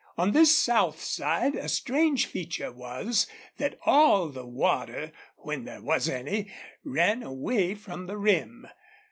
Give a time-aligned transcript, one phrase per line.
[0.17, 6.09] On this south side a strange feature was that all the water, when there was
[6.09, 6.51] any,
[6.83, 8.67] ran away from the rim.